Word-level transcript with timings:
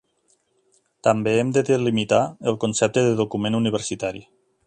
També 1.07 1.33
hem 1.41 1.51
de 1.57 1.63
delimitar 1.67 2.23
el 2.53 2.59
concepte 2.65 3.05
de 3.09 3.15
document 3.23 3.61
universitari. 3.61 4.27